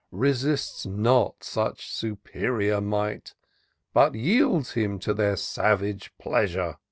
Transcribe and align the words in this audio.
Resists 0.09 0.83
not 0.83 1.43
such 1.43 1.87
superior 1.91 2.81
might. 2.81 3.35
But 3.93 4.15
yields 4.15 4.71
him 4.71 4.97
to 4.97 5.13
their 5.13 5.35
savage 5.35 6.11
pleasure. 6.17 6.77